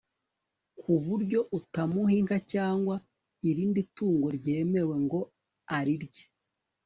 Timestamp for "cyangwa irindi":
2.51-3.81